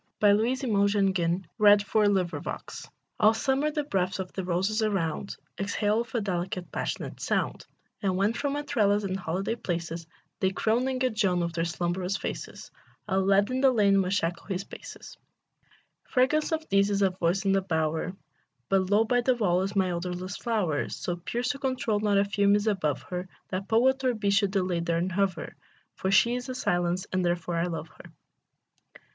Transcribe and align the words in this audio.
The 0.19 0.31
Japanese 0.31 0.63
Anemone 0.63 1.45
ALL 3.19 3.33
summer 3.35 3.69
the 3.69 3.83
breath 3.83 4.17
of 4.19 4.33
the 4.33 4.43
roses 4.43 4.81
around 4.81 5.37
Exhales 5.59 6.11
with 6.11 6.21
a 6.21 6.21
delicate, 6.23 6.71
passionate 6.71 7.19
sound; 7.21 7.67
And 8.01 8.17
when 8.17 8.33
from 8.33 8.55
a 8.55 8.63
trellis, 8.63 9.03
in 9.03 9.13
holiday 9.13 9.53
places, 9.53 10.07
They 10.39 10.49
croon 10.49 10.87
and 10.87 10.99
cajole, 10.99 11.41
with 11.43 11.53
their 11.53 11.65
slumberous 11.65 12.17
faces, 12.17 12.71
A 13.07 13.19
lad 13.19 13.51
in 13.51 13.61
the 13.61 13.69
lane 13.69 13.95
must 13.95 14.17
slacken 14.17 14.47
his 14.47 14.63
paces. 14.63 15.19
Fragrance 16.05 16.51
of 16.51 16.67
these 16.69 16.89
is 16.89 17.03
a 17.03 17.11
voice 17.11 17.45
in 17.45 17.55
a 17.55 17.61
bower: 17.61 18.13
But 18.69 18.89
low 18.89 19.03
by 19.03 19.21
the 19.21 19.35
wall 19.35 19.61
is 19.61 19.75
my 19.75 19.91
odorless 19.91 20.35
flower, 20.35 20.89
So 20.89 21.15
pure, 21.15 21.43
so 21.43 21.59
controlled, 21.59 22.01
not 22.01 22.17
a 22.17 22.25
fume 22.25 22.55
is 22.55 22.65
above 22.65 23.03
her, 23.11 23.29
That 23.49 23.67
poet 23.67 24.03
or 24.03 24.15
bee 24.15 24.31
should 24.31 24.49
delay 24.49 24.79
there 24.79 24.97
and 24.97 25.11
hover; 25.11 25.55
For 25.93 26.09
she 26.09 26.33
is 26.33 26.49
a 26.49 26.55
silence, 26.55 27.05
and 27.13 27.23
therefore 27.23 27.57
I 27.57 27.65
love 27.65 27.89
her. 27.89 28.11